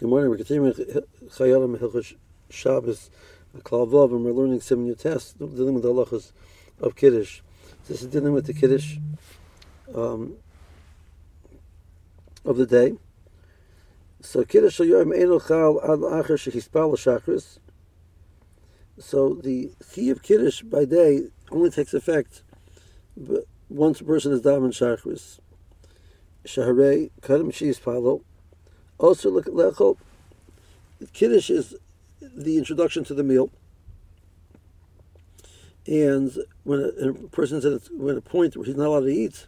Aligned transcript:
Good 0.00 0.08
morning. 0.08 0.30
We're 0.30 0.38
continuing 0.38 0.72
Chayalim 0.72 1.76
Hilchos 1.76 2.14
Shabbos 2.48 3.10
Klavov, 3.58 4.12
and 4.12 4.24
we're 4.24 4.32
learning 4.32 4.62
Simon 4.62 4.94
Test, 4.94 5.38
dealing 5.38 5.74
with 5.74 5.82
the 5.82 5.92
halachas 5.92 6.32
of 6.80 6.96
Kiddush. 6.96 7.42
This 7.86 8.00
is 8.00 8.08
dealing 8.08 8.32
with 8.32 8.46
the 8.46 8.54
Kiddush 8.54 8.96
um, 9.94 10.36
of 12.46 12.56
the 12.56 12.64
day. 12.64 12.94
So 14.22 14.42
Kiddush 14.42 14.80
Yom 14.80 15.10
Eino 15.10 15.46
Chal 15.46 15.78
Ad 15.82 15.98
Acher 15.98 16.38
Shehispal 16.38 16.94
Shachris. 16.96 17.58
So 18.98 19.34
the 19.34 19.72
key 19.92 20.08
of 20.08 20.22
Kiddush 20.22 20.62
by 20.62 20.86
day 20.86 21.24
only 21.50 21.68
takes 21.68 21.92
effect 21.92 22.42
once 23.68 24.00
a 24.00 24.04
person 24.04 24.32
is 24.32 24.40
daven 24.40 24.72
Shachris. 24.72 25.40
Shaharei 26.46 27.10
Kadam 27.20 27.48
Shehispalo 27.48 28.22
also, 29.00 29.30
look 29.30 29.46
at 29.46 29.54
lechol 29.54 29.96
kiddush 31.12 31.50
is 31.50 31.74
the 32.20 32.58
introduction 32.58 33.04
to 33.04 33.14
the 33.14 33.22
meal, 33.22 33.50
and 35.86 36.36
when 36.64 36.80
a, 36.80 37.08
a 37.08 37.12
person's 37.28 37.64
at 37.64 37.72
a, 37.72 37.80
when 37.92 38.16
a 38.16 38.20
point 38.20 38.56
where 38.56 38.66
he's 38.66 38.76
not 38.76 38.88
allowed 38.88 39.00
to 39.00 39.14
eat, 39.14 39.46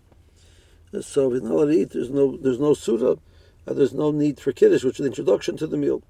so 1.01 1.29
if 1.29 1.35
he's 1.35 1.43
not 1.43 1.53
allowed 1.53 1.67
to 1.67 1.79
eat, 1.79 1.91
there's 1.91 2.11
no 2.11 2.37
there's 2.37 2.61
no 2.61 2.75
suda, 2.75 3.19
uh, 3.67 3.73
there's 3.75 3.95
no 3.95 4.11
need 4.11 4.41
for 4.41 4.53
kiddush, 4.53 4.85
which 4.85 4.99
is 4.99 5.05
the 5.05 5.11
introduction 5.11 5.57
to 5.57 5.67
the 5.67 5.77
meal. 5.77 6.03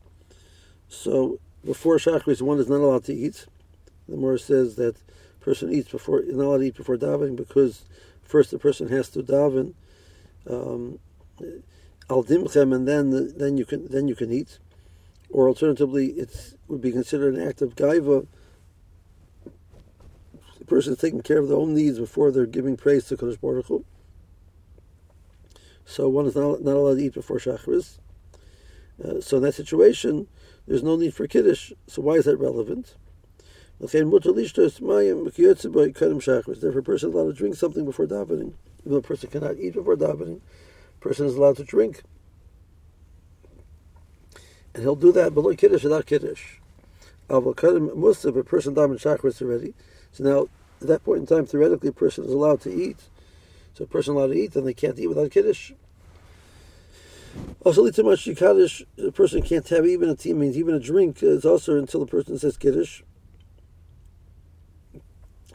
So 0.89 1.39
before 1.65 1.97
shachris, 1.97 2.43
one 2.43 2.59
is 2.59 2.69
not 2.69 2.81
allowed 2.81 3.05
to 3.05 3.15
eat. 3.15 3.47
The 4.09 4.17
Gemara 4.17 4.39
says 4.39 4.77
that 4.77 4.97
person 5.41 5.73
eats 5.73 5.91
before 5.91 6.21
is 6.21 6.37
not 6.37 6.45
allowed 6.45 6.59
to 6.59 6.65
eat 6.65 6.77
before 6.77 6.97
davening 6.97 7.37
because 7.37 7.83
first 8.23 8.51
the 8.51 8.59
person 8.59 8.89
has 8.89 9.09
to 9.11 9.23
daven. 9.23 9.75
Um, 10.49 10.99
al 12.13 12.25
dimchem, 12.25 12.75
and 12.75 12.87
then 12.87 13.33
then 13.37 13.57
you 13.57 13.65
can 13.65 13.89
then 13.89 14.07
you 14.09 14.15
can 14.15 14.31
eat, 14.31 14.59
or 15.31 15.49
alternatively, 15.49 16.09
it 16.23 16.55
would 16.69 16.81
be 16.81 16.93
considered 16.93 17.35
an 17.35 17.49
act 17.49 17.63
of 17.63 17.75
gaiva. 17.75 18.27
The 20.59 20.65
person 20.67 20.93
is 20.93 20.99
taking 20.99 21.23
care 21.23 21.39
of 21.39 21.49
their 21.49 21.59
own 21.59 21.75
needs 21.75 21.99
before 21.99 22.31
they're 22.31 22.47
giving 22.47 22.77
praise 22.77 23.07
to 23.07 23.17
Kadosh 23.17 23.41
Baruch 23.41 23.67
Hu. 23.67 23.85
So 25.85 26.09
one 26.09 26.27
is 26.27 26.37
not, 26.37 26.63
not 26.63 26.77
allowed 26.77 26.95
to 26.95 27.03
eat 27.03 27.15
before 27.15 27.39
Shachris. 27.39 27.99
Uh, 29.03 29.21
so 29.21 29.39
in 29.39 29.43
that 29.43 29.55
situation, 29.55 30.29
there's 30.67 30.83
no 30.83 30.97
need 30.97 31.15
for 31.15 31.27
Kiddush. 31.27 31.73
So 31.87 32.03
why 32.03 32.15
is 32.15 32.25
that 32.27 32.37
relevant? 32.37 32.95
Therefore, 33.81 34.19
a 34.19 34.23
person 36.83 37.09
is 37.09 37.15
allowed 37.15 37.27
to 37.27 37.33
drink 37.33 37.57
something 37.57 37.85
before 37.85 38.07
davening. 38.07 38.53
Even 38.81 38.93
though 38.93 38.97
a 38.97 39.03
person 39.03 39.29
cannot 39.31 39.57
eat 39.59 39.75
before 39.75 39.97
davening, 39.97 40.41
person 41.03 41.27
is 41.27 41.35
allowed 41.35 41.57
to 41.57 41.65
drink. 41.65 42.03
And 44.75 44.83
he'll 44.83 44.97
do 44.97 45.13
that 45.13 45.35
but 45.35 45.43
below 45.43 45.55
Kiddush 45.55 45.83
without 45.83 46.07
Kiddush. 46.07 46.57
Avokadim 47.29 47.91
Musaf, 47.91 48.37
a 48.37 48.43
person 48.43 48.75
daven 48.75 49.01
Shachris 49.01 49.43
already. 49.43 49.75
So 50.13 50.25
now, 50.25 50.49
at 50.81 50.89
that 50.89 51.05
point 51.05 51.21
in 51.21 51.27
time, 51.27 51.47
theoretically, 51.47 51.91
a 51.91 51.93
person 51.93 52.25
is 52.25 52.33
allowed 52.33 52.61
to 52.63 52.73
eat. 52.73 52.99
So 53.75 53.85
a 53.85 53.87
person 53.87 54.15
allowed 54.15 54.29
to 54.29 54.35
eat, 54.35 54.53
then 54.53 54.65
they 54.65 54.75
can't 54.75 54.99
eat 54.99 55.07
without 55.07 55.31
Kiddush. 55.31 55.73
Also, 57.65 57.89
too 57.91 58.03
much 58.03 58.29
Kaddish, 58.37 58.85
a 58.99 59.11
person 59.11 59.43
can't 59.43 59.67
have 59.69 59.87
even 59.87 60.09
a 60.09 60.17
tea, 60.17 60.35
means 60.35 60.57
even 60.57 60.75
a 60.75 60.81
drink 60.81 61.23
is 61.23 61.45
also 61.45 61.79
until 61.79 62.01
the 62.01 62.07
person 62.07 62.39
says 62.39 62.57
Kiddush. 62.57 63.03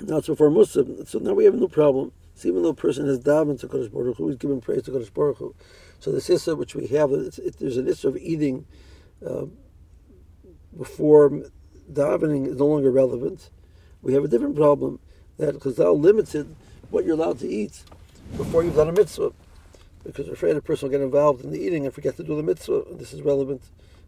Now 0.02 0.18
it's 0.18 0.28
before 0.28 0.50
Muslim. 0.50 1.06
So 1.06 1.20
now 1.20 1.34
we 1.34 1.45
have 1.45 1.53
a 1.53 1.58
new 1.58 1.68
problem. 1.68 2.12
So 2.38 2.47
even 2.49 2.61
though 2.61 2.69
a 2.69 2.75
person 2.75 3.07
has 3.07 3.19
davened 3.19 3.59
to 3.61 3.67
Kodesh 3.67 3.91
Baruch 3.91 4.17
Hu, 4.17 4.27
he's 4.27 4.38
giving 4.38 4.61
praise 4.61 4.83
to 4.83 4.91
Kodesh 4.91 5.11
Baruch 5.11 5.38
Hu. 5.38 5.55
So 5.99 6.11
this 6.11 6.30
issa 6.30 6.55
which 6.55 6.75
we 6.75 6.85
have, 6.88 7.11
it, 7.11 7.57
there's 7.57 7.77
an 7.77 7.88
issa 7.88 8.09
of 8.09 8.17
eating 8.17 8.67
uh, 9.25 9.45
before 10.77 11.31
davening 11.91 12.45
is 12.47 12.57
no 12.57 12.67
longer 12.67 12.91
relevant. 12.91 13.49
We 14.03 14.13
have 14.13 14.23
a 14.23 14.27
different 14.27 14.55
problem 14.55 14.99
that 15.38 15.56
Chazal 15.56 16.00
limited 16.00 16.56
what 16.91 17.06
you're 17.06 17.16
allowed 17.16 17.39
to 17.39 17.47
eat 17.47 17.84
before 18.38 18.63
you've 18.63 18.75
done 18.75 18.89
a 18.89 18.94
mitzvah, 18.94 19.33
because 20.03 20.25
they're 20.25 20.35
afraid 20.35 20.56
a 20.56 20.62
person 20.62 20.88
will 20.88 20.91
get 20.91 21.01
involved 21.01 21.44
in 21.44 21.51
the 21.51 21.59
eating 21.59 21.85
and 21.85 21.94
forget 21.94 22.17
to 22.17 22.23
do 22.23 22.35
the 22.35 22.44
mitzvah. 22.44 22.83
This 22.91 23.13
is 23.13 23.23
relevant 23.23 23.63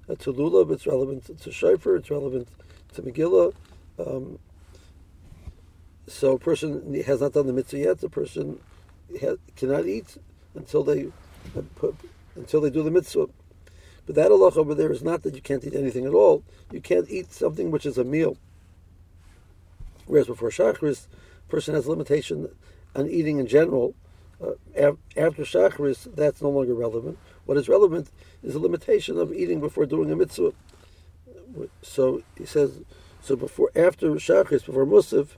uh, 0.08 0.14
to 0.16 0.32
lulav, 0.32 0.72
it's 0.72 0.86
relevant 0.86 1.40
to 1.42 1.52
shofar, 1.52 1.96
it's 1.96 2.12
relevant 2.12 2.48
to 2.94 3.02
Megillah. 3.02 3.54
Um, 3.98 4.38
so 6.10 6.34
a 6.34 6.40
person 6.40 6.94
has 7.04 7.22
not 7.22 7.34
done 7.34 7.48
the 7.48 7.54
mitzvah 7.54 7.78
yet. 7.78 8.00
The 8.00 8.10
person 8.10 8.60
cannot 9.56 9.86
eat 9.86 10.18
until 10.56 10.84
they 10.84 11.08
put, 11.76 11.96
until 12.36 12.62
they 12.62 12.70
do 12.70 12.84
the 12.84 12.92
mitzvah. 12.92 13.28
But 14.06 14.16
that 14.16 14.32
halacha 14.32 14.58
over 14.58 14.74
there 14.74 14.92
is 14.92 15.04
not 15.04 15.24
that 15.24 15.36
you 15.36 15.42
can't 15.42 15.64
eat 15.64 15.76
anything 15.76 16.06
at 16.06 16.14
all. 16.14 16.44
You 16.72 16.82
can't 16.82 17.10
eat 17.10 17.32
something 17.32 17.70
which 17.70 17.86
is 17.86 17.98
a 17.98 18.04
meal. 18.04 18.38
Whereas 20.08 20.28
before 20.28 20.50
Shachris, 20.50 21.06
a 21.48 21.52
person 21.52 21.76
has 21.76 21.86
a 21.86 21.92
limitation 21.92 22.50
on 22.96 23.08
eating 23.08 23.38
in 23.38 23.46
general. 23.46 23.94
Uh, 24.44 24.94
after 25.16 25.44
Shachris, 25.44 26.16
that's 26.16 26.42
no 26.42 26.50
longer 26.50 26.74
relevant. 26.74 27.20
What 27.46 27.58
is 27.58 27.70
relevant 27.70 28.10
is 28.42 28.56
a 28.56 28.60
limitation 28.60 29.20
of 29.20 29.32
eating 29.32 29.60
before 29.60 29.86
doing 29.86 30.12
a 30.12 30.16
mitzvah. 30.16 30.54
So 31.84 32.24
he 32.38 32.46
says, 32.46 32.80
so 33.22 33.36
before, 33.36 33.70
after 33.76 34.10
Shachris, 34.12 34.66
before 34.66 34.86
Musaf, 34.86 35.36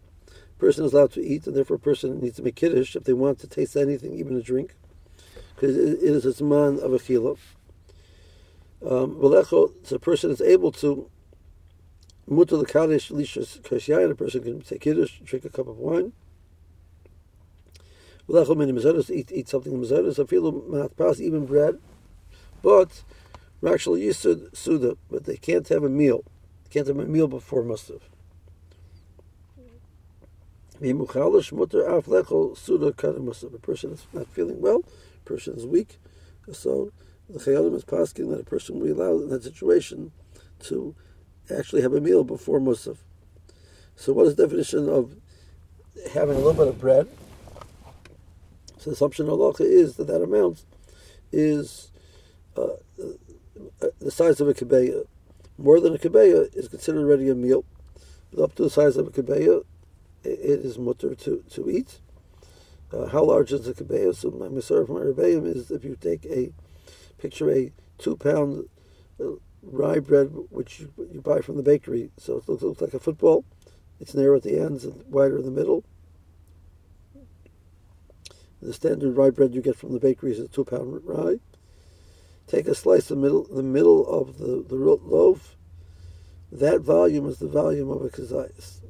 person 0.61 0.85
is 0.85 0.93
allowed 0.93 1.11
to 1.11 1.21
eat, 1.21 1.47
and 1.47 1.55
therefore 1.55 1.77
a 1.77 1.79
person 1.79 2.21
needs 2.21 2.35
to 2.35 2.43
make 2.43 2.55
kiddush 2.55 2.95
if 2.95 3.03
they 3.03 3.13
want 3.13 3.39
to 3.39 3.47
taste 3.47 3.75
anything, 3.75 4.13
even 4.13 4.37
a 4.37 4.43
drink, 4.43 4.75
because 5.55 5.75
it 5.75 6.03
is 6.03 6.39
a 6.39 6.43
man 6.43 6.79
of 6.79 6.93
a 6.93 6.99
chila. 6.99 7.35
Um, 8.87 9.17
so 9.83 9.95
a 9.95 9.99
person 9.99 10.29
is 10.29 10.39
able 10.39 10.71
to 10.73 11.09
mutter 12.27 12.57
the 12.57 12.65
kaddish 12.65 13.09
lishas 13.09 13.59
kasyayin. 13.61 14.11
A 14.11 14.15
person 14.15 14.43
can 14.43 14.61
take 14.61 14.81
kiddush, 14.81 15.19
drink 15.23 15.45
a 15.45 15.49
cup 15.49 15.67
of 15.67 15.79
wine. 15.79 16.13
V'lecho 18.29 18.55
many 18.55 18.71
mezonos 18.71 19.09
eat 19.09 19.31
eat 19.31 19.49
something 19.49 19.73
mezonos. 19.73 20.23
Afilu 20.23 20.51
matpas 20.69 21.19
even 21.19 21.47
bread, 21.47 21.79
but 22.61 23.03
actually 23.67 24.01
yisud 24.03 24.55
suda, 24.55 24.95
but 25.09 25.25
they 25.25 25.37
can't 25.37 25.67
have 25.69 25.83
a 25.83 25.89
meal. 25.89 26.23
They 26.65 26.69
can't 26.69 26.87
have 26.87 26.99
a 26.99 27.05
meal 27.05 27.27
before 27.27 27.63
Musaf. 27.63 28.01
A 30.83 30.93
person 33.61 33.91
is 33.91 34.07
not 34.13 34.27
feeling 34.27 34.61
well, 34.61 34.83
a 34.83 35.25
person 35.25 35.55
is 35.55 35.65
weak, 35.65 35.99
so 36.51 36.91
the 37.29 37.37
Chayalim 37.37 37.75
is 37.75 37.85
asking 37.91 38.29
that 38.31 38.41
a 38.41 38.43
person 38.43 38.79
will 38.79 38.85
be 38.85 38.91
allowed 38.91 39.21
in 39.21 39.29
that 39.29 39.43
situation 39.43 40.11
to 40.61 40.95
actually 41.55 41.83
have 41.83 41.93
a 41.93 42.01
meal 42.01 42.23
before 42.23 42.59
Musaf. 42.59 42.97
So, 43.95 44.13
what 44.13 44.25
is 44.25 44.35
the 44.35 44.47
definition 44.47 44.89
of 44.89 45.15
having 46.13 46.35
a 46.35 46.39
little 46.39 46.53
bit 46.53 46.67
of 46.67 46.79
bread? 46.79 47.07
So, 48.79 48.89
the 48.89 48.93
assumption 48.93 49.27
of 49.27 49.33
Allah 49.33 49.53
is 49.59 49.97
that 49.97 50.07
that 50.07 50.23
amount 50.23 50.65
is 51.31 51.91
uh, 52.57 52.73
uh, 52.99 53.87
the 53.99 54.09
size 54.11 54.41
of 54.41 54.47
a 54.47 54.53
kibeya. 54.53 55.05
More 55.57 55.79
than 55.79 55.93
a 55.93 55.99
kibeya 55.99 56.55
is 56.55 56.67
considered 56.67 57.01
already 57.01 57.29
a 57.29 57.35
meal. 57.35 57.65
Up 58.41 58.55
to 58.55 58.63
the 58.63 58.69
size 58.69 58.97
of 58.97 59.07
a 59.07 59.11
kibeya, 59.11 59.63
it 60.23 60.65
is 60.65 60.77
mutter 60.77 61.15
to, 61.15 61.43
to 61.51 61.69
eat. 61.69 61.99
Uh, 62.93 63.07
how 63.07 63.23
large 63.23 63.51
is 63.53 63.65
the 63.65 63.73
kabeya? 63.73 64.13
So 64.13 64.31
my 64.31 64.47
misar 64.47 64.85
from 64.85 64.97
rebbeim 64.97 65.45
is 65.47 65.71
if 65.71 65.83
you 65.83 65.95
take 65.99 66.25
a 66.25 66.51
picture 67.17 67.49
a 67.49 67.71
two 67.97 68.17
pound 68.17 68.67
uh, 69.19 69.35
rye 69.63 69.99
bread 69.99 70.31
which 70.49 70.81
you, 70.81 70.91
you, 71.11 71.21
buy 71.21 71.39
from 71.39 71.57
the 71.57 71.63
bakery, 71.63 72.11
so 72.17 72.37
it 72.37 72.49
looks, 72.49 72.63
looks 72.63 72.81
like 72.81 72.93
a 72.93 72.99
football. 72.99 73.45
It's 73.99 74.13
narrow 74.13 74.37
at 74.37 74.43
the 74.43 74.59
ends 74.59 74.83
and 74.83 75.03
wider 75.07 75.37
in 75.37 75.45
the 75.45 75.51
middle. 75.51 75.83
The 78.61 78.73
standard 78.73 79.15
rye 79.15 79.29
bread 79.29 79.55
you 79.55 79.61
get 79.61 79.77
from 79.77 79.93
the 79.93 79.99
bakery 79.99 80.31
is 80.31 80.39
a 80.39 80.47
two 80.47 80.65
pound 80.65 81.01
rye. 81.05 81.39
Take 82.47 82.67
a 82.67 82.75
slice 82.75 83.09
of 83.09 83.19
middle 83.19 83.43
the 83.43 83.63
middle 83.63 84.05
of 84.05 84.37
the, 84.37 84.65
the 84.67 84.75
loaf. 84.75 85.55
That 86.51 86.81
volume 86.81 87.29
is 87.29 87.39
the 87.39 87.47
volume 87.47 87.89
of 87.89 88.03
a 88.03 88.09
kazayas. 88.09 88.81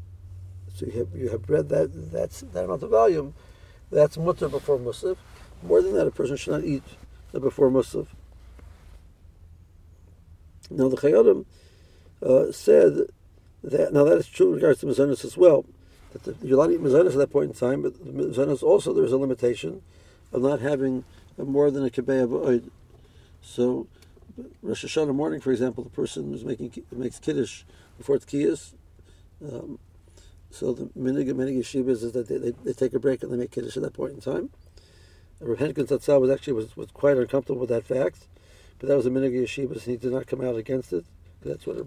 So 0.82 0.88
you 0.88 0.98
have 0.98 1.16
you 1.16 1.30
have 1.30 1.46
bread 1.46 1.70
that 1.70 2.12
that's 2.12 2.42
that 2.42 2.66
amount 2.66 2.82
of 2.82 2.90
volume, 2.90 3.36
that's 3.92 4.18
mutter 4.18 4.50
before 4.50 4.80
musaf. 4.80 5.16
More 5.62 5.80
than 5.80 5.94
that, 5.94 6.08
a 6.08 6.12
person 6.12 6.38
should 6.38 6.54
not 6.54 6.64
eat 6.64 6.84
before 7.32 7.70
musaf. 7.70 8.08
Now 10.72 10.90
the 10.90 10.98
Chayyim 10.98 11.46
uh, 12.26 12.52
said 12.52 12.98
that 13.64 13.94
now 13.94 14.06
that 14.06 14.18
is 14.18 14.28
true 14.28 14.48
in 14.48 14.56
regards 14.56 14.80
to 14.80 14.88
mazonos 14.88 15.24
as 15.24 15.38
well. 15.38 15.66
That 16.14 16.24
the, 16.24 16.48
you're 16.48 16.58
allowed 16.58 16.76
to 16.76 16.84
eat 16.84 17.06
at 17.06 17.14
that 17.14 17.32
point 17.32 17.52
in 17.52 17.56
time, 17.56 17.84
but 17.84 18.04
mazonos 18.04 18.64
also 18.64 18.92
there 18.92 19.06
is 19.06 19.12
a 19.12 19.18
limitation 19.18 19.84
of 20.34 20.42
not 20.42 20.62
having 20.62 21.04
more 21.38 21.70
than 21.70 21.86
a 21.86 21.92
kibay 21.92 22.28
oid. 22.28 22.72
So 23.44 23.86
Rosh 24.64 24.84
Hashanah 24.84 25.14
morning, 25.14 25.42
for 25.42 25.52
example, 25.52 25.84
the 25.84 25.92
person 25.92 26.44
making 26.44 26.84
makes 26.92 27.20
kiddush 27.20 27.66
before 28.00 28.16
it's 28.16 28.26
kiyas. 28.26 28.74
Um, 29.44 29.78
so 30.52 30.74
the 30.74 30.86
minig 30.98 31.30
of 31.30 31.38
many 31.38 31.54
yeshivas 31.54 32.04
is 32.04 32.12
that 32.12 32.28
they, 32.28 32.38
they, 32.38 32.52
they, 32.52 32.74
take 32.74 32.94
a 32.94 33.00
break 33.00 33.24
and 33.24 33.32
they 33.32 33.38
make 33.38 33.52
kiddush 33.52 33.78
at 33.78 33.84
that 33.84 33.94
point 33.94 34.14
in 34.14 34.22
time. 34.22 34.50
Rav 35.40 35.58
Henkin 35.58 35.88
Tatzal 35.88 36.22
was 36.22 36.30
actually 36.30 36.54
was, 36.54 36.76
was 36.78 36.92
quite 36.92 37.18
uncomfortable 37.18 37.62
with 37.62 37.70
that 37.70 37.86
fact 37.86 38.28
but 38.82 38.88
that 38.88 38.98
was 38.98 39.06
a 39.06 39.12
minig 39.12 39.40
yeshivas, 39.40 39.74
and 39.74 39.82
he 39.84 39.96
did 39.96 40.12
not 40.12 40.26
come 40.26 40.42
out 40.42 40.56
against 40.56 40.92
it. 40.92 41.06
That's 41.46 41.68
what 41.68 41.78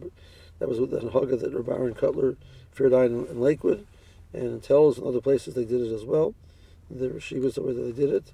that 0.60 0.68
was 0.68 0.78
with 0.78 0.92
the 0.92 1.10
Haga 1.10 1.36
that 1.36 1.52
Rabbi 1.52 1.72
Aaron 1.72 1.94
Kotler 1.94 2.36
feared 2.70 2.92
in, 2.92 3.40
Lakewood, 3.40 3.84
and 4.32 4.44
in 4.44 4.60
Telz 4.60 4.98
and 4.98 5.06
other 5.06 5.20
places 5.20 5.54
they 5.54 5.64
did 5.64 5.80
it 5.80 5.92
as 5.92 6.04
well. 6.04 6.36
The 6.88 7.08
yeshivas 7.08 7.54
the 7.54 7.62
way 7.62 7.72
that 7.72 7.82
they 7.82 8.06
did 8.06 8.14
it, 8.14 8.30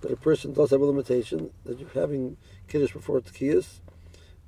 but 0.00 0.12
a 0.12 0.16
person 0.16 0.52
does 0.52 0.70
have 0.70 0.80
a 0.80 0.84
limitation 0.84 1.50
that 1.64 1.80
you're 1.80 1.90
having 1.94 2.36
kiddush 2.68 2.92
before 2.92 3.20
tkiyas. 3.20 3.80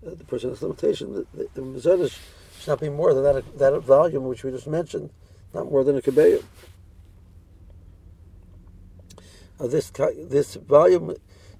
Uh, 0.07 0.15
the 0.15 0.25
person 0.25 0.51
has 0.51 0.63
a 0.63 0.67
limitation. 0.69 1.13
The, 1.13 1.49
the, 1.55 1.61
the 1.61 1.61
should 2.59 2.69
not 2.69 2.81
be 2.81 2.89
more 2.89 3.15
than 3.15 3.23
that 3.25 3.59
that 3.59 3.79
volume 3.81 4.25
which 4.25 4.45
we 4.45 4.51
just 4.51 4.67
mentioned, 4.67 5.11
not 5.55 5.71
more 5.71 5.85
than 5.85 5.97
a 5.97 6.03
kabeya. 6.03 6.43
Uh, 9.61 9.67
this 9.67 9.91
this 9.91 10.55
volume 10.55 11.15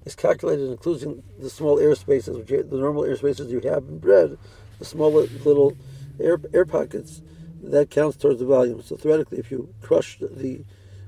is 0.05 0.15
calculated 0.15 0.69
including 0.69 1.23
the 1.39 1.49
small 1.49 1.79
air 1.79 1.95
spaces, 1.95 2.37
which 2.37 2.51
are 2.51 2.63
the 2.63 2.77
normal 2.77 3.05
air 3.05 3.15
spaces 3.15 3.51
you 3.51 3.59
have 3.61 3.83
in 3.83 3.99
bread, 3.99 4.37
the 4.77 4.85
small 4.85 5.11
little 5.11 5.75
air 6.19 6.39
air 6.53 6.65
pockets. 6.65 7.21
That 7.61 7.89
counts 7.89 8.15
towards 8.15 8.39
the 8.39 8.45
volume. 8.45 8.81
So 8.81 8.95
theoretically, 8.95 9.37
if 9.39 9.51
you 9.51 9.73
crush 9.81 10.17
the 10.19 10.63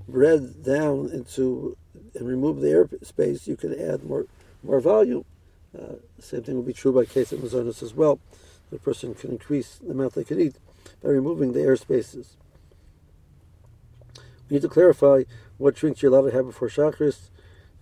bread 0.08 0.64
down 0.64 1.10
into 1.14 1.78
and 2.14 2.28
remove 2.28 2.60
the 2.60 2.70
air 2.70 2.90
space, 3.04 3.48
you 3.48 3.56
can 3.56 3.74
add 3.80 4.04
more 4.04 4.26
more 4.64 4.82
volume. 4.82 5.26
Uh, 5.78 5.96
same 6.20 6.44
thing 6.44 6.56
will 6.56 6.64
be 6.64 6.74
true 6.74 6.92
by 6.92 7.06
case 7.06 7.32
of 7.32 7.40
mazonis 7.40 7.82
as 7.82 7.94
well. 7.94 8.20
The 8.72 8.80
person 8.80 9.14
can 9.14 9.32
increase 9.32 9.76
the 9.76 9.92
amount 9.92 10.14
they 10.14 10.24
can 10.24 10.40
eat 10.40 10.56
by 11.04 11.10
removing 11.10 11.52
the 11.52 11.62
air 11.62 11.76
spaces. 11.76 12.38
We 14.50 14.56
need 14.56 14.62
to 14.62 14.70
clarify 14.70 15.24
what 15.58 15.76
drinks 15.76 16.02
you're 16.02 16.12
allowed 16.12 16.30
to 16.30 16.36
have 16.36 16.46
before 16.46 16.70
Shachris. 16.70 17.30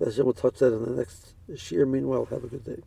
Hashem 0.04 0.26
will 0.26 0.34
touch 0.34 0.60
that 0.60 0.74
in 0.74 0.84
the 0.84 0.92
next 0.92 1.34
year. 1.72 1.86
Meanwhile, 1.86 2.26
have 2.26 2.44
a 2.44 2.48
good 2.48 2.64
day. 2.64 2.82